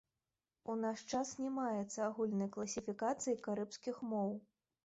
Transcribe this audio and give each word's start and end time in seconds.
У 0.71 0.77
наш 0.83 1.03
час 1.17 1.33
не 1.41 1.51
маецца 1.57 1.99
агульнай 2.07 2.51
класіфікацыі 2.57 3.39
карыбскіх 3.51 4.05
моў. 4.17 4.35